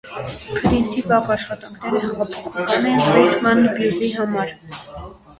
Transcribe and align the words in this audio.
Փրինսի 0.51 1.01
վաղ 1.09 1.27
աշխատանքները 1.33 1.99
հեղափոխական 2.05 2.87
էին 2.93 3.03
ռիթմ 3.17 3.51
ընդ 3.51 3.69
բլյուզի 3.75 4.09
համար։ 4.15 4.55